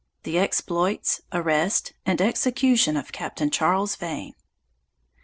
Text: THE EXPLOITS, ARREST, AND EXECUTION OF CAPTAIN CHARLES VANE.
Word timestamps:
THE 0.23 0.39
EXPLOITS, 0.39 1.21
ARREST, 1.31 1.93
AND 2.07 2.21
EXECUTION 2.21 2.97
OF 2.97 3.11
CAPTAIN 3.11 3.51
CHARLES 3.51 3.97
VANE. 3.97 4.33